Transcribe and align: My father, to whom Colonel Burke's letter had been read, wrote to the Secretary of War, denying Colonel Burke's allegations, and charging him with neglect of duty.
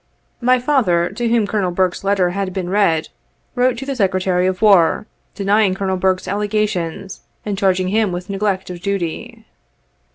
My 0.41 0.57
father, 0.57 1.11
to 1.11 1.29
whom 1.29 1.45
Colonel 1.45 1.69
Burke's 1.69 2.03
letter 2.03 2.31
had 2.31 2.53
been 2.53 2.71
read, 2.71 3.09
wrote 3.53 3.77
to 3.77 3.85
the 3.85 3.95
Secretary 3.95 4.47
of 4.47 4.59
War, 4.63 5.05
denying 5.35 5.75
Colonel 5.75 5.95
Burke's 5.95 6.27
allegations, 6.27 7.21
and 7.45 7.55
charging 7.55 7.89
him 7.89 8.11
with 8.11 8.27
neglect 8.27 8.71
of 8.71 8.81
duty. 8.81 9.45